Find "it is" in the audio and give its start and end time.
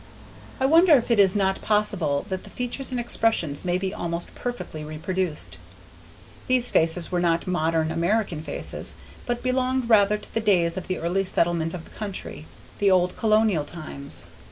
1.11-1.35